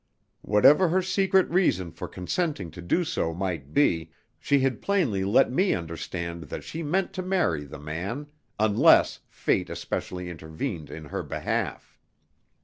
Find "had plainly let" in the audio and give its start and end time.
4.61-5.51